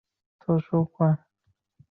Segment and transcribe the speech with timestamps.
[0.03, 0.03] 现
[0.47, 1.25] 任校长高海燕。